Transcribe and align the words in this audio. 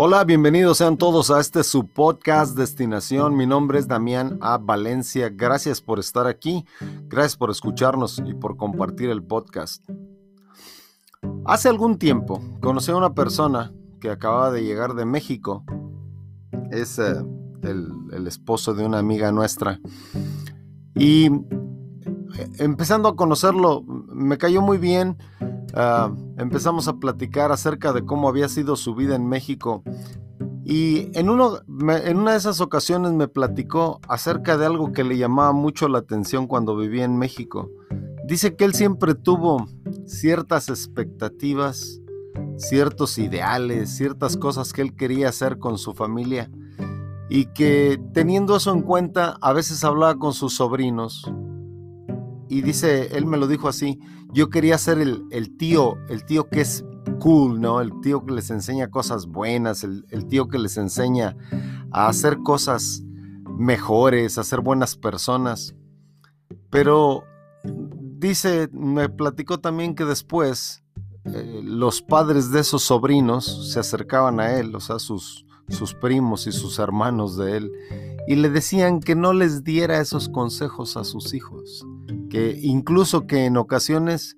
Hola, 0.00 0.22
bienvenidos 0.22 0.78
sean 0.78 0.96
todos 0.96 1.28
a 1.32 1.40
este 1.40 1.64
su 1.64 1.88
podcast 1.88 2.56
Destinación. 2.56 3.36
Mi 3.36 3.46
nombre 3.46 3.80
es 3.80 3.88
Damián 3.88 4.38
A. 4.40 4.56
Valencia. 4.56 5.28
Gracias 5.28 5.80
por 5.80 5.98
estar 5.98 6.28
aquí, 6.28 6.64
gracias 7.08 7.36
por 7.36 7.50
escucharnos 7.50 8.22
y 8.24 8.32
por 8.32 8.56
compartir 8.56 9.10
el 9.10 9.24
podcast. 9.24 9.84
Hace 11.44 11.68
algún 11.68 11.98
tiempo 11.98 12.40
conocí 12.60 12.92
a 12.92 12.96
una 12.96 13.12
persona 13.12 13.72
que 14.00 14.08
acababa 14.08 14.52
de 14.52 14.62
llegar 14.62 14.94
de 14.94 15.04
México. 15.04 15.64
Es 16.70 17.00
eh, 17.00 17.16
el, 17.62 18.24
esposo 18.28 18.74
de 18.74 18.86
una 18.86 19.00
amiga 19.00 19.32
nuestra. 19.32 19.80
Y 20.94 21.26
eh, 21.26 22.48
empezando 22.60 23.08
a 23.08 23.16
conocerlo, 23.16 23.82
me 23.82 24.38
cayó 24.38 24.62
muy 24.62 24.78
bien. 24.78 25.18
Ah, 25.74 26.12
empezamos 26.38 26.88
a 26.88 26.96
platicar 26.96 27.52
acerca 27.52 27.92
de 27.92 28.04
cómo 28.04 28.28
había 28.28 28.48
sido 28.48 28.76
su 28.76 28.94
vida 28.94 29.16
en 29.16 29.26
México. 29.28 29.82
Y 30.64 31.10
en, 31.18 31.28
en 31.28 32.18
una 32.18 32.32
de 32.32 32.36
esas 32.36 32.60
ocasiones 32.60 33.12
me 33.12 33.28
platicó 33.28 34.00
acerca 34.08 34.56
de 34.56 34.66
algo 34.66 34.92
que 34.92 35.04
le 35.04 35.18
llamaba 35.18 35.52
mucho 35.52 35.88
la 35.88 35.98
atención 35.98 36.46
cuando 36.46 36.76
vivía 36.76 37.04
en 37.04 37.18
México. 37.18 37.70
Dice 38.26 38.56
que 38.56 38.64
él 38.64 38.74
siempre 38.74 39.14
tuvo 39.14 39.66
ciertas 40.06 40.68
expectativas, 40.68 42.00
ciertos 42.56 43.18
ideales, 43.18 43.96
ciertas 43.96 44.36
cosas 44.36 44.72
que 44.72 44.82
él 44.82 44.94
quería 44.94 45.30
hacer 45.30 45.58
con 45.58 45.78
su 45.78 45.94
familia 45.94 46.50
y 47.30 47.46
que 47.46 48.00
teniendo 48.12 48.56
eso 48.56 48.72
en 48.72 48.82
cuenta 48.82 49.38
a 49.40 49.52
veces 49.52 49.84
hablaba 49.84 50.18
con 50.18 50.32
sus 50.32 50.54
sobrinos 50.54 51.30
y 52.48 52.62
dice, 52.62 53.16
él 53.16 53.26
me 53.26 53.36
lo 53.36 53.46
dijo 53.46 53.68
así, 53.68 53.98
yo 54.32 54.50
quería 54.50 54.78
ser 54.78 54.98
el, 54.98 55.56
tío, 55.56 55.96
el 56.08 56.24
tío 56.24 56.48
que 56.48 56.60
es 56.60 56.84
cool, 57.20 57.60
¿no? 57.60 57.80
El 57.80 57.92
tío 58.00 58.24
que 58.24 58.34
les 58.34 58.50
enseña 58.50 58.90
cosas 58.90 59.26
buenas, 59.26 59.84
el, 59.84 60.06
el 60.10 60.26
tío 60.26 60.48
que 60.48 60.58
les 60.58 60.76
enseña 60.76 61.36
a 61.90 62.08
hacer 62.08 62.38
cosas 62.38 63.02
mejores, 63.58 64.38
a 64.38 64.44
ser 64.44 64.60
buenas 64.60 64.96
personas. 64.96 65.74
Pero 66.70 67.24
dice, 68.18 68.68
me 68.72 69.08
platicó 69.08 69.58
también 69.58 69.94
que 69.94 70.04
después 70.04 70.82
eh, 71.24 71.60
los 71.62 72.02
padres 72.02 72.50
de 72.50 72.60
esos 72.60 72.82
sobrinos 72.82 73.72
se 73.72 73.80
acercaban 73.80 74.40
a 74.40 74.58
él, 74.58 74.74
o 74.74 74.80
sea, 74.80 74.98
sus, 74.98 75.44
sus 75.68 75.94
primos 75.94 76.46
y 76.46 76.52
sus 76.52 76.78
hermanos 76.78 77.36
de 77.36 77.58
él, 77.58 77.72
y 78.26 78.36
le 78.36 78.50
decían 78.50 79.00
que 79.00 79.14
no 79.14 79.32
les 79.32 79.64
diera 79.64 80.00
esos 80.00 80.28
consejos 80.28 80.96
a 80.96 81.04
sus 81.04 81.34
hijos, 81.34 81.86
que 82.30 82.58
incluso 82.62 83.26
que 83.26 83.46
en 83.46 83.56
ocasiones 83.56 84.36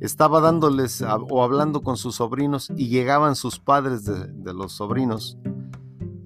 estaba 0.00 0.40
dándoles 0.40 1.02
o 1.02 1.42
hablando 1.42 1.82
con 1.82 1.96
sus 1.96 2.16
sobrinos 2.16 2.70
y 2.76 2.88
llegaban 2.88 3.36
sus 3.36 3.60
padres 3.60 4.04
de, 4.04 4.52
los 4.52 4.72
sobrinos 4.72 5.38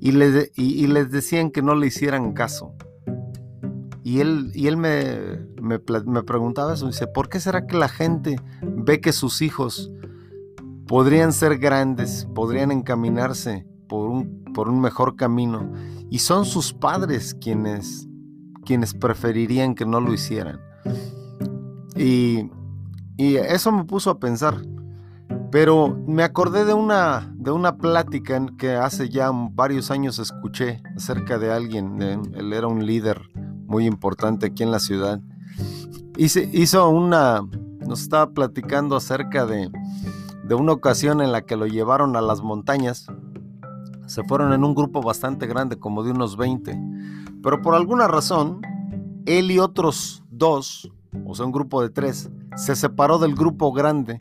y, 0.00 0.10
y, 0.10 0.86
les 0.86 1.10
decían 1.10 1.50
que 1.50 1.62
no 1.62 1.74
le 1.74 1.88
hicieran 1.88 2.32
caso. 2.32 2.72
Y 4.04 4.20
él, 4.20 4.52
y 4.54 4.68
él 4.68 4.76
me, 4.76 5.46
me, 5.60 5.80
me 6.06 6.22
preguntaba 6.22 6.74
eso, 6.74 6.86
dice, 6.86 7.06
¿por 7.08 7.28
qué 7.28 7.41
será 7.41 7.66
que 7.66 7.76
la 7.76 7.88
gente 7.88 8.36
ve 8.60 9.00
que 9.00 9.12
sus 9.12 9.42
hijos 9.42 9.91
podrían 10.86 11.32
ser 11.32 11.58
grandes, 11.58 12.28
podrían 12.34 12.70
encaminarse 12.70 13.66
por 13.88 14.08
un, 14.08 14.44
por 14.54 14.68
un 14.68 14.80
mejor 14.80 15.16
camino. 15.16 15.72
Y 16.10 16.20
son 16.20 16.44
sus 16.44 16.72
padres 16.72 17.34
quienes, 17.34 18.08
quienes 18.64 18.94
preferirían 18.94 19.74
que 19.74 19.84
no 19.84 20.00
lo 20.00 20.12
hicieran. 20.12 20.60
Y, 21.96 22.50
y 23.16 23.36
eso 23.36 23.72
me 23.72 23.84
puso 23.84 24.10
a 24.10 24.18
pensar. 24.18 24.56
Pero 25.50 25.96
me 26.06 26.22
acordé 26.22 26.64
de 26.64 26.74
una, 26.74 27.32
de 27.36 27.50
una 27.50 27.76
plática 27.76 28.44
que 28.58 28.74
hace 28.74 29.08
ya 29.08 29.30
varios 29.32 29.90
años 29.90 30.18
escuché 30.18 30.82
acerca 30.96 31.38
de 31.38 31.52
alguien. 31.52 32.00
él 32.02 32.52
era 32.52 32.66
un 32.66 32.84
líder 32.84 33.20
muy 33.66 33.86
importante 33.86 34.46
aquí 34.46 34.62
en 34.62 34.70
la 34.70 34.80
ciudad. 34.80 35.20
Hice, 36.16 36.48
hizo 36.52 36.88
una, 36.88 37.42
nos 37.86 38.02
estaba 38.02 38.30
platicando 38.30 38.96
acerca 38.96 39.46
de, 39.46 39.70
de 40.44 40.54
una 40.54 40.72
ocasión 40.72 41.20
en 41.20 41.32
la 41.32 41.42
que 41.42 41.56
lo 41.56 41.66
llevaron 41.66 42.16
a 42.16 42.20
las 42.20 42.42
montañas 42.42 43.06
se 44.06 44.22
fueron 44.22 44.52
en 44.52 44.64
un 44.64 44.75
grupo 44.75 45.02
bastante 45.02 45.46
grande, 45.46 45.78
como 45.78 46.02
de 46.02 46.12
unos 46.12 46.36
20. 46.36 46.80
Pero 47.42 47.60
por 47.60 47.75
alguna 47.75 48.08
razón, 48.08 48.60
él 49.26 49.50
y 49.50 49.58
otros 49.58 50.25
dos, 50.36 50.91
o 51.24 51.34
sea, 51.34 51.47
un 51.47 51.52
grupo 51.52 51.82
de 51.82 51.91
tres, 51.91 52.30
se 52.56 52.76
separó 52.76 53.19
del 53.19 53.34
grupo 53.34 53.72
grande. 53.72 54.19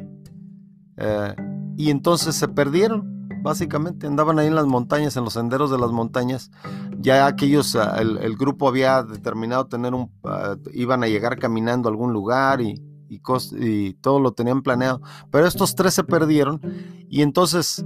Eh, 0.98 1.36
y 1.78 1.90
entonces 1.90 2.36
se 2.36 2.48
perdieron, 2.48 3.28
básicamente. 3.42 4.08
Andaban 4.08 4.40
ahí 4.40 4.48
en 4.48 4.56
las 4.56 4.66
montañas, 4.66 5.18
en 5.18 5.24
los 5.24 5.34
senderos 5.34 5.72
de 5.72 5.78
las 5.78 5.92
montañas. 5.92 6.52
Ya 7.00 7.28
aquellos, 7.28 7.76
ah, 7.76 7.98
el, 8.00 8.36
grupo 8.38 8.68
había 8.68 9.04
determinado 9.04 9.68
tener 9.68 9.94
un. 9.94 10.12
Ah, 10.24 10.56
iban 10.74 11.04
a 11.04 11.08
llegar 11.08 11.38
caminando 11.38 11.90
a 11.90 11.92
algún 11.92 12.14
lugar 12.14 12.62
y, 12.62 12.82
y, 13.10 13.94
todo 13.96 14.20
lo 14.20 14.32
tenían 14.32 14.62
planeado. 14.62 15.02
Pero 15.32 15.48
estos 15.48 15.76
tres 15.76 15.94
se 15.94 16.04
perdieron 16.04 16.62
y 17.10 17.22
entonces 17.22 17.86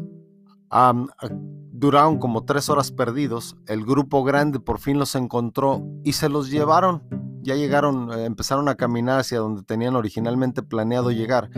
Duraron 1.71 2.19
como 2.19 2.43
tres 2.43 2.69
horas 2.69 2.91
perdidos. 2.91 3.55
El 3.65 3.85
grupo 3.85 4.23
grande 4.23 4.59
por 4.59 4.79
fin 4.79 4.99
los 4.99 5.15
encontró 5.15 5.81
y 6.03 6.13
se 6.13 6.29
los 6.29 6.51
llevaron. 6.51 7.01
Ya 7.41 7.55
llegaron, 7.55 8.11
eh, 8.11 8.25
empezaron 8.25 8.67
a 8.69 8.75
caminar 8.75 9.19
hacia 9.19 9.39
donde 9.39 9.63
tenían 9.63 9.95
originalmente 9.95 10.61
planeado 10.61 11.11
llegar. 11.11 11.49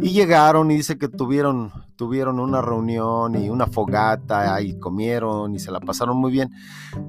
Y 0.00 0.10
llegaron 0.10 0.70
y 0.70 0.76
dice 0.76 0.98
que 0.98 1.08
tuvieron, 1.08 1.72
tuvieron 1.96 2.38
una 2.38 2.60
reunión 2.60 3.34
y 3.34 3.48
una 3.48 3.66
fogata 3.66 4.60
y 4.60 4.78
comieron 4.78 5.54
y 5.54 5.58
se 5.58 5.70
la 5.70 5.80
pasaron 5.80 6.18
muy 6.18 6.30
bien. 6.30 6.50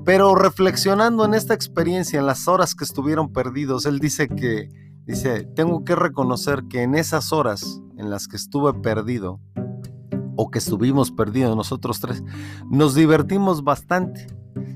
Pero 0.05 0.35
reflexionando 0.35 1.25
en 1.25 1.33
esta 1.33 1.53
experiencia, 1.53 2.19
en 2.19 2.25
las 2.25 2.47
horas 2.47 2.75
que 2.75 2.85
estuvieron 2.85 3.33
perdidos, 3.33 3.85
él 3.85 4.00
dice 4.00 4.29
que, 4.29 4.69
dice, 5.05 5.44
tengo 5.55 5.84
que 5.84 5.95
reconocer 5.95 6.63
que 6.69 6.84
en 6.84 6.95
esas 6.95 7.34
horas 7.34 7.81
en 7.97 8.09
las 8.09 8.28
que 8.29 8.38
estuve 8.38 8.73
perdido, 8.73 9.41
o 10.38 10.49
que 10.49 10.59
estuvimos 10.59 11.11
perdidos 11.11 11.57
nosotros 11.57 11.99
tres, 11.99 12.23
nos 12.69 12.95
divertimos 12.95 13.63
bastante. 13.63 14.28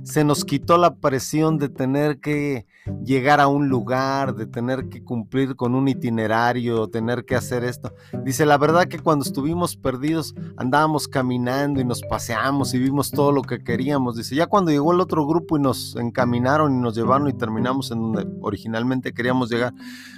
Se 0.03 0.23
nos 0.23 0.43
quitó 0.43 0.77
la 0.77 0.95
presión 0.95 1.57
de 1.59 1.69
tener 1.69 2.19
que 2.19 2.65
llegar 3.05 3.39
a 3.39 3.47
un 3.47 3.69
lugar, 3.69 4.35
de 4.35 4.45
tener 4.45 4.89
que 4.89 5.03
cumplir 5.03 5.55
con 5.55 5.75
un 5.75 5.87
itinerario, 5.87 6.87
tener 6.87 7.25
que 7.25 7.35
hacer 7.35 7.63
esto. 7.63 7.93
Dice, 8.23 8.45
la 8.45 8.57
verdad 8.57 8.87
que 8.87 8.99
cuando 8.99 9.23
estuvimos 9.23 9.75
perdidos 9.77 10.35
andábamos 10.57 11.07
caminando 11.07 11.79
y 11.79 11.85
nos 11.85 12.01
paseamos 12.01 12.73
y 12.73 12.79
vimos 12.79 13.11
todo 13.11 13.31
lo 13.31 13.41
que 13.41 13.59
queríamos. 13.59 14.15
Dice, 14.15 14.35
ya 14.35 14.47
cuando 14.47 14.71
llegó 14.71 14.93
el 14.93 14.99
otro 14.99 15.25
grupo 15.25 15.57
y 15.57 15.61
nos 15.61 15.95
encaminaron 15.95 16.73
y 16.73 16.81
nos 16.81 16.95
llevaron 16.95 17.27
y 17.27 17.33
terminamos 17.33 17.91
en 17.91 17.99
donde 17.99 18.27
originalmente 18.41 19.13
queríamos 19.13 19.49
llegar, 19.49 19.73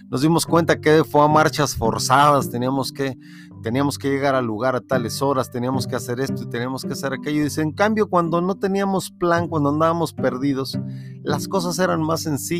nos 0.09 0.21
dimos 0.21 0.45
cuenta 0.45 0.79
que 0.79 1.03
fue 1.03 1.23
a 1.23 1.27
marchas 1.27 1.75
forzadas, 1.75 2.49
teníamos 2.49 2.91
que 2.91 3.17
teníamos 3.63 3.97
que 3.97 4.09
llegar 4.09 4.35
al 4.35 4.45
lugar 4.45 4.75
a 4.75 4.81
tales 4.81 5.21
horas, 5.21 5.49
teníamos 5.49 5.87
que 5.87 5.95
hacer 5.95 6.19
esto 6.19 6.43
y 6.43 6.49
teníamos 6.49 6.83
que 6.83 6.91
hacer 6.91 7.13
aquello. 7.13 7.43
Dice, 7.43 7.61
en 7.61 7.71
cambio, 7.71 8.09
cuando 8.09 8.41
no 8.41 8.55
teníamos 8.55 9.09
plan, 9.09 9.47
cuando 9.47 9.69
andábamos 9.69 10.13
perdidos, 10.13 10.77
las 11.23 11.47
cosas 11.47 11.79
eran 11.79 12.03
más 12.03 12.21
sencillas. 12.21 12.52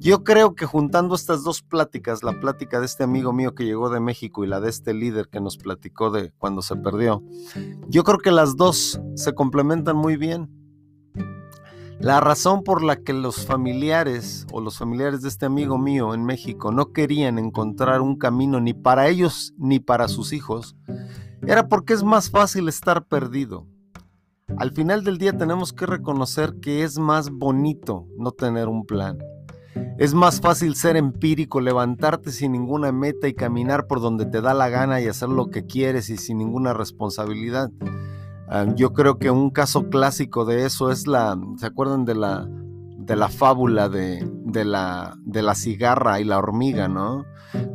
Yo 0.00 0.22
creo 0.22 0.54
que 0.54 0.64
juntando 0.64 1.16
estas 1.16 1.42
dos 1.42 1.62
pláticas, 1.62 2.22
la 2.22 2.38
plática 2.38 2.78
de 2.78 2.86
este 2.86 3.02
amigo 3.02 3.32
mío 3.32 3.54
que 3.54 3.64
llegó 3.64 3.90
de 3.90 3.98
México 3.98 4.44
y 4.44 4.46
la 4.46 4.60
de 4.60 4.70
este 4.70 4.94
líder 4.94 5.28
que 5.28 5.40
nos 5.40 5.56
platicó 5.56 6.10
de 6.10 6.32
cuando 6.38 6.62
se 6.62 6.76
perdió, 6.76 7.22
yo 7.88 8.04
creo 8.04 8.18
que 8.18 8.30
las 8.30 8.56
dos 8.56 9.00
se 9.16 9.34
complementan 9.34 9.96
muy 9.96 10.16
bien. 10.16 10.48
La 11.98 12.20
razón 12.20 12.62
por 12.62 12.84
la 12.84 13.02
que 13.02 13.12
los 13.12 13.44
familiares 13.44 14.46
o 14.52 14.60
los 14.60 14.78
familiares 14.78 15.22
de 15.22 15.28
este 15.28 15.46
amigo 15.46 15.78
mío 15.78 16.14
en 16.14 16.24
México 16.24 16.70
no 16.70 16.92
querían 16.92 17.40
encontrar 17.40 18.00
un 18.00 18.16
camino 18.16 18.60
ni 18.60 18.72
para 18.72 19.08
ellos 19.08 19.52
ni 19.58 19.80
para 19.80 20.06
sus 20.06 20.32
hijos 20.32 20.76
era 21.46 21.68
porque 21.68 21.94
es 21.94 22.04
más 22.04 22.30
fácil 22.30 22.68
estar 22.68 23.04
perdido. 23.04 23.66
Al 24.56 24.72
final 24.72 25.04
del 25.04 25.18
día 25.18 25.36
tenemos 25.36 25.72
que 25.72 25.86
reconocer 25.86 26.54
que 26.60 26.82
es 26.82 26.98
más 26.98 27.30
bonito 27.30 28.06
no 28.16 28.32
tener 28.32 28.68
un 28.68 28.86
plan. 28.86 29.18
Es 29.98 30.14
más 30.14 30.40
fácil 30.40 30.74
ser 30.74 30.96
empírico, 30.96 31.60
levantarte 31.60 32.32
sin 32.32 32.52
ninguna 32.52 32.90
meta 32.90 33.28
y 33.28 33.34
caminar 33.34 33.86
por 33.86 34.00
donde 34.00 34.26
te 34.26 34.40
da 34.40 34.54
la 34.54 34.68
gana 34.68 35.00
y 35.00 35.06
hacer 35.06 35.28
lo 35.28 35.50
que 35.50 35.66
quieres 35.66 36.08
y 36.08 36.16
sin 36.16 36.38
ninguna 36.38 36.72
responsabilidad. 36.72 37.70
Ah, 38.48 38.66
yo 38.74 38.92
creo 38.92 39.18
que 39.18 39.30
un 39.30 39.50
caso 39.50 39.90
clásico 39.90 40.44
de 40.44 40.64
eso 40.64 40.90
es 40.90 41.06
la, 41.06 41.38
¿se 41.58 41.66
acuerdan 41.66 42.04
de 42.06 42.14
la, 42.14 42.48
de 42.48 43.16
la 43.16 43.28
fábula 43.28 43.88
de, 43.88 44.26
de, 44.48 44.64
la, 44.64 45.16
de 45.24 45.42
la 45.42 45.54
cigarra 45.54 46.20
y 46.20 46.24
la 46.24 46.38
hormiga, 46.38 46.88
¿no? 46.88 47.26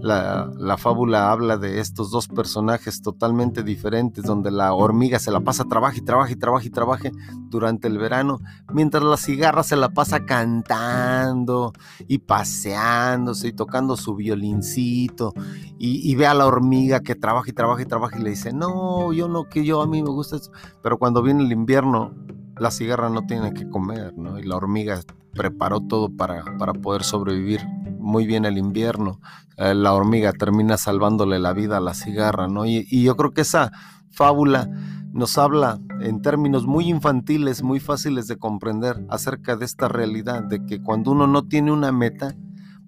La, 0.01 0.51
la, 0.55 0.77
fábula 0.77 1.31
habla 1.31 1.57
de 1.57 1.79
estos 1.79 2.11
dos 2.11 2.27
personajes 2.27 3.01
totalmente 3.01 3.63
diferentes, 3.63 4.23
donde 4.23 4.51
la 4.51 4.73
hormiga 4.73 5.17
se 5.17 5.31
la 5.31 5.39
pasa 5.39 5.63
trabaja 5.63 5.97
y 5.97 6.01
trabaja 6.01 6.31
y 6.31 6.35
trabaja 6.35 6.67
y 6.67 6.69
trabaja 6.69 7.11
durante 7.49 7.87
el 7.87 7.97
verano, 7.97 8.39
mientras 8.71 9.03
la 9.03 9.17
cigarra 9.17 9.63
se 9.63 9.75
la 9.75 9.89
pasa 9.89 10.25
cantando 10.25 11.73
y 12.07 12.19
paseándose 12.19 13.47
y 13.47 13.53
tocando 13.53 13.97
su 13.97 14.15
violincito 14.15 15.33
y, 15.79 16.11
y 16.11 16.15
ve 16.15 16.27
a 16.27 16.35
la 16.35 16.45
hormiga 16.45 16.99
que 17.01 17.15
trabaja 17.15 17.49
y 17.49 17.53
trabaja 17.53 17.81
y 17.81 17.85
trabaja 17.85 18.19
y 18.19 18.21
le 18.21 18.29
dice, 18.31 18.53
no, 18.53 19.11
yo 19.11 19.27
no, 19.27 19.49
que 19.49 19.65
yo 19.65 19.81
a 19.81 19.87
mí 19.87 20.03
me 20.03 20.09
gusta 20.09 20.35
eso. 20.35 20.51
Pero 20.83 20.99
cuando 20.99 21.23
viene 21.23 21.43
el 21.43 21.51
invierno, 21.51 22.13
la 22.57 22.71
cigarra 22.71 23.09
no 23.09 23.25
tiene 23.25 23.53
que 23.53 23.69
comer, 23.69 24.13
¿no? 24.17 24.39
Y 24.39 24.44
la 24.44 24.55
hormiga 24.55 25.01
preparó 25.33 25.81
todo 25.81 26.09
para, 26.15 26.44
para 26.57 26.73
poder 26.73 27.03
sobrevivir 27.03 27.61
muy 28.00 28.25
bien 28.25 28.45
el 28.45 28.57
invierno. 28.57 29.19
Eh, 29.57 29.73
la 29.73 29.94
hormiga 29.94 30.33
termina 30.33 30.77
salvándole 30.77 31.39
la 31.39 31.53
vida 31.53 31.77
a 31.77 31.81
la 31.81 31.94
cigarra, 31.94 32.47
¿no? 32.47 32.65
Y, 32.65 32.85
y, 32.89 33.03
yo 33.03 33.15
creo 33.15 33.31
que 33.31 33.41
esa 33.41 33.71
fábula 34.11 34.69
nos 35.11 35.38
habla 35.38 35.79
en 36.01 36.21
términos 36.21 36.65
muy 36.65 36.89
infantiles, 36.89 37.63
muy 37.63 37.79
fáciles 37.79 38.27
de 38.27 38.38
comprender 38.38 39.05
acerca 39.09 39.55
de 39.55 39.65
esta 39.65 39.88
realidad, 39.88 40.44
de 40.44 40.65
que 40.65 40.81
cuando 40.81 41.11
uno 41.11 41.27
no 41.27 41.44
tiene 41.44 41.71
una 41.71 41.91
meta, 41.91 42.35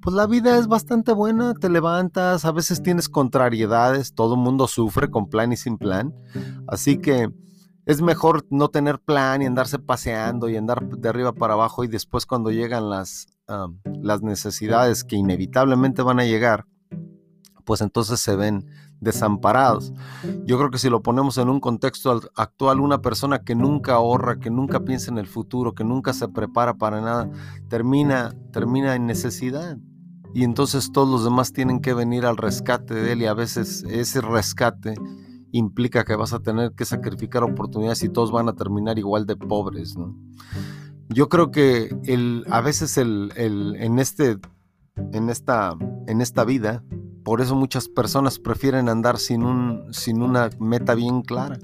pues 0.01 0.15
la 0.15 0.27
vida 0.27 0.57
es 0.57 0.67
bastante 0.67 1.13
buena, 1.13 1.55
te 1.55 1.69
levantas, 1.69 2.45
a 2.45 2.51
veces 2.51 2.83
tienes 2.83 3.09
contrariedades, 3.09 4.13
todo 4.13 4.35
el 4.35 4.41
mundo 4.41 4.67
sufre 4.67 5.09
con 5.09 5.29
plan 5.29 5.51
y 5.51 5.57
sin 5.57 5.77
plan, 5.77 6.13
así 6.67 6.97
que 6.99 7.29
es 7.85 8.01
mejor 8.01 8.45
no 8.49 8.69
tener 8.69 8.99
plan 8.99 9.41
y 9.41 9.45
andarse 9.45 9.79
paseando 9.79 10.49
y 10.49 10.57
andar 10.57 10.87
de 10.87 11.09
arriba 11.09 11.33
para 11.33 11.53
abajo 11.53 11.83
y 11.83 11.87
después 11.87 12.25
cuando 12.25 12.51
llegan 12.51 12.89
las, 12.89 13.27
las 14.01 14.21
necesidades 14.21 15.03
que 15.03 15.15
inevitablemente 15.15 16.01
van 16.01 16.19
a 16.19 16.25
llegar, 16.25 16.65
pues 17.63 17.81
entonces 17.81 18.19
se 18.19 18.35
ven 18.35 18.65
desamparados. 18.99 19.93
Yo 20.45 20.57
creo 20.57 20.71
que 20.71 20.77
si 20.77 20.89
lo 20.89 21.01
ponemos 21.01 21.37
en 21.37 21.49
un 21.49 21.59
contexto 21.59 22.21
actual, 22.35 22.79
una 22.79 23.01
persona 23.01 23.39
que 23.39 23.53
nunca 23.53 23.95
ahorra, 23.95 24.39
que 24.39 24.49
nunca 24.49 24.79
piensa 24.79 25.11
en 25.11 25.17
el 25.17 25.27
futuro, 25.27 25.73
que 25.73 25.83
nunca 25.83 26.13
se 26.13 26.27
prepara 26.27 26.75
para 26.75 27.01
nada, 27.01 27.29
termina, 27.67 28.33
termina 28.51 28.95
en 28.95 29.05
necesidad. 29.05 29.77
Y 30.33 30.43
entonces 30.43 30.91
todos 30.91 31.07
los 31.07 31.23
demás 31.23 31.53
tienen 31.53 31.79
que 31.79 31.93
venir 31.93 32.25
al 32.25 32.37
rescate 32.37 32.93
de 32.93 33.13
él 33.13 33.21
y 33.21 33.25
a 33.25 33.33
veces 33.33 33.83
ese 33.87 34.21
rescate 34.21 34.95
implica 35.57 36.03
que 36.03 36.15
vas 36.15 36.33
a 36.33 36.39
tener 36.39 36.73
que 36.73 36.83
sacrificar 36.83 37.43
oportunidades 37.43 38.03
y 38.03 38.09
todos 38.09 38.31
van 38.31 38.49
a 38.49 38.55
terminar 38.55 38.99
igual 38.99 39.25
de 39.25 39.37
pobres. 39.37 39.95
¿no? 39.97 40.13
Yo 41.07 41.29
creo 41.29 41.49
que 41.49 41.95
el, 42.03 42.45
a 42.49 42.59
veces 42.59 42.97
el, 42.97 43.31
el, 43.37 43.75
en, 43.77 43.99
este, 43.99 44.37
en, 45.13 45.29
esta, 45.29 45.77
en 46.07 46.19
esta 46.19 46.43
vida, 46.43 46.83
por 47.23 47.39
eso 47.39 47.55
muchas 47.55 47.87
personas 47.87 48.37
prefieren 48.37 48.89
andar 48.89 49.17
sin, 49.17 49.43
un, 49.43 49.93
sin 49.93 50.21
una 50.21 50.49
meta 50.59 50.93
bien 50.93 51.21
clara. 51.21 51.57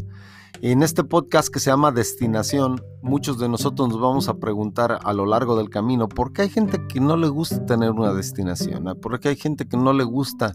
En 0.62 0.84
este 0.84 1.04
podcast 1.04 1.50
que 1.52 1.60
se 1.60 1.72
llama 1.72 1.92
Destinación, 1.92 2.82
muchos 3.02 3.40
de 3.40 3.50
nosotros 3.50 3.90
nos 3.90 4.00
vamos 4.00 4.30
a 4.30 4.36
preguntar 4.36 5.00
a 5.04 5.12
lo 5.12 5.26
largo 5.26 5.58
del 5.58 5.70
camino, 5.70 6.08
¿por 6.08 6.32
qué 6.32 6.44
hay 6.44 6.50
gente 6.50 6.86
que 6.88 7.02
no 7.02 7.18
le 7.18 7.28
gusta 7.28 7.66
tener 7.66 7.92
una 7.92 8.14
destinación? 8.14 8.86
¿Por 9.02 9.20
qué 9.20 9.30
hay 9.30 9.36
gente 9.36 9.68
que 9.68 9.76
no 9.76 9.92
le 9.92 10.04
gusta 10.04 10.54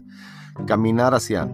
caminar 0.65 1.13
hacia 1.13 1.51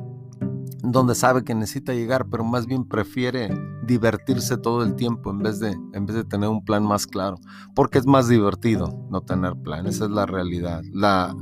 donde 0.91 1.15
sabe 1.15 1.45
que 1.45 1.55
necesita 1.55 1.93
llegar, 1.93 2.27
pero 2.29 2.43
más 2.43 2.65
bien 2.65 2.83
prefiere 2.83 3.49
divertirse 3.85 4.57
todo 4.57 4.83
el 4.83 4.95
tiempo 4.95 5.31
en 5.31 5.39
vez 5.39 5.59
de, 5.59 5.71
en 5.93 6.05
vez 6.05 6.15
de 6.15 6.25
tener 6.25 6.49
un 6.49 6.63
plan 6.65 6.83
más 6.83 7.07
claro, 7.07 7.37
porque 7.73 7.99
es 7.99 8.05
más 8.05 8.27
divertido 8.27 9.07
no 9.09 9.21
tener 9.21 9.55
plan, 9.55 9.85
esa 9.87 10.05
es 10.05 10.11
la 10.11 10.25
realidad. 10.25 10.83
La, 10.91 11.33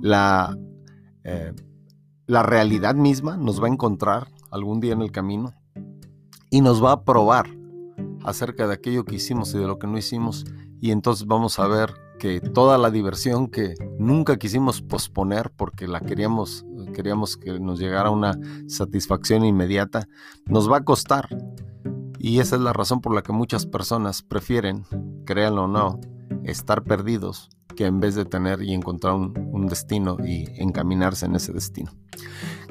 la, 0.00 0.56
eh, 1.24 1.52
la 2.26 2.42
realidad 2.44 2.94
misma 2.94 3.36
nos 3.36 3.60
va 3.60 3.66
a 3.66 3.72
encontrar 3.72 4.28
algún 4.52 4.78
día 4.80 4.92
en 4.92 5.02
el 5.02 5.10
camino 5.10 5.52
y 6.50 6.60
nos 6.60 6.82
va 6.82 6.92
a 6.92 7.04
probar 7.04 7.46
acerca 8.22 8.68
de 8.68 8.74
aquello 8.74 9.04
que 9.04 9.16
hicimos 9.16 9.52
y 9.54 9.58
de 9.58 9.66
lo 9.66 9.80
que 9.80 9.88
no 9.88 9.98
hicimos, 9.98 10.44
y 10.80 10.92
entonces 10.92 11.26
vamos 11.26 11.58
a 11.58 11.66
ver 11.66 12.03
toda 12.52 12.78
la 12.78 12.90
diversión 12.90 13.48
que 13.48 13.74
nunca 13.98 14.38
quisimos 14.38 14.80
posponer 14.82 15.50
porque 15.50 15.86
la 15.86 16.00
queríamos, 16.00 16.64
queríamos 16.94 17.36
que 17.36 17.58
nos 17.60 17.78
llegara 17.78 18.10
una 18.10 18.38
satisfacción 18.66 19.44
inmediata, 19.44 20.08
nos 20.46 20.70
va 20.70 20.78
a 20.78 20.84
costar. 20.84 21.28
Y 22.18 22.40
esa 22.40 22.56
es 22.56 22.62
la 22.62 22.72
razón 22.72 23.00
por 23.00 23.14
la 23.14 23.22
que 23.22 23.32
muchas 23.32 23.66
personas 23.66 24.22
prefieren, 24.22 24.84
créanlo 25.26 25.64
o 25.64 25.68
no, 25.68 26.00
estar 26.44 26.82
perdidos 26.82 27.50
que 27.76 27.86
en 27.86 28.00
vez 28.00 28.14
de 28.14 28.24
tener 28.24 28.62
y 28.62 28.72
encontrar 28.72 29.14
un 29.14 29.66
destino 29.66 30.16
y 30.24 30.46
encaminarse 30.62 31.26
en 31.26 31.34
ese 31.34 31.52
destino. 31.52 31.90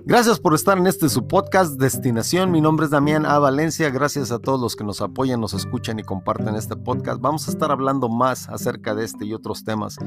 Gracias 0.06 0.38
por 0.38 0.54
estar 0.54 0.78
en 0.78 0.86
este 0.86 1.08
su 1.08 1.28
podcast 1.28 1.80
Destinación. 1.80 2.52
Mi 2.52 2.60
nombre 2.60 2.84
es 2.84 2.92
Damián 2.92 3.26
A. 3.26 3.40
Valencia. 3.40 3.90
Gracias 3.90 4.34
a 4.34 4.40
todos 4.40 4.60
los 4.60 4.76
que 4.76 4.84
nos 4.84 5.00
apoyan, 5.00 5.40
nos 5.40 5.54
escuchan 5.54 5.98
y 5.98 6.04
comparten 6.04 6.56
este 6.56 6.76
podcast. 6.76 7.22
Vamos 7.22 7.48
a 7.48 7.52
estar 7.52 7.72
hablando 7.72 8.10
más 8.10 8.50
acerca 8.50 8.96
de 8.96 9.06
este 9.06 9.26
y 9.26 9.34
otros 9.34 9.64
temas 9.64 9.98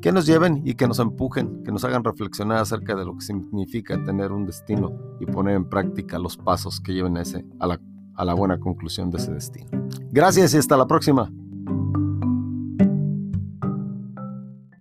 que 0.00 0.12
nos 0.12 0.24
lleven 0.24 0.62
y 0.64 0.74
que 0.74 0.86
nos 0.86 1.00
empujen, 1.00 1.64
que 1.64 1.72
nos 1.72 1.82
hagan 1.82 2.04
reflexionar 2.04 2.58
acerca 2.58 2.94
de 2.94 3.04
lo 3.04 3.16
que 3.16 3.24
significa 3.24 4.00
tener 4.04 4.30
un 4.30 4.46
destino 4.46 4.92
y 5.18 5.26
poner 5.26 5.56
en 5.56 5.68
práctica 5.68 6.20
los 6.20 6.36
pasos 6.36 6.80
que 6.80 6.94
lleven 6.94 7.16
a, 7.16 7.22
ese, 7.22 7.44
a, 7.58 7.66
la, 7.66 7.80
a 8.14 8.24
la 8.24 8.34
buena 8.34 8.60
conclusión 8.60 9.10
de 9.10 9.18
ese 9.18 9.32
destino. 9.32 9.68
Gracias 10.12 10.54
y 10.54 10.58
hasta 10.58 10.76
la 10.76 10.86
próxima. 10.86 11.28